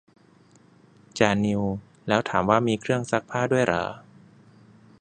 [1.17, 1.61] จ่านิว
[2.07, 3.85] แล้วถามว่ามีเครื่องซักผ้าด้วยเหรอ